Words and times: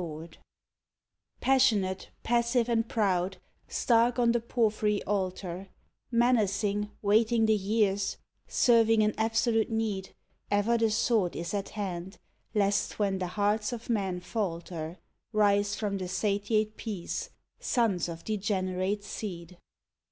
19 0.00 0.10
THE 0.10 0.10
SONG 0.12 0.14
OF 0.14 0.30
THE 0.30 0.34
SWORD 0.34 0.44
Passionate, 1.40 2.10
passive 2.22 2.68
and 2.68 2.88
proud, 2.88 3.36
stark 3.66 4.20
on 4.20 4.30
the 4.30 4.38
porphyry 4.40 5.02
altar, 5.02 5.70
Menacing, 6.12 6.92
waiting 7.02 7.46
the 7.46 7.56
years, 7.56 8.16
serving 8.46 9.02
an 9.02 9.12
absolute 9.18 9.70
need, 9.70 10.14
Ever 10.52 10.78
the 10.78 10.92
sword 10.92 11.34
is 11.34 11.52
at 11.52 11.70
hand, 11.70 12.18
lest, 12.54 13.00
when 13.00 13.18
the 13.18 13.26
hearts 13.26 13.72
of 13.72 13.90
men 13.90 14.20
falter, 14.20 14.98
Rise 15.32 15.74
from 15.74 15.98
the 15.98 16.06
satiate 16.06 16.76
peace 16.76 17.30
sons 17.58 18.08
of 18.08 18.22
degenerate 18.22 19.02
seed. 19.02 19.58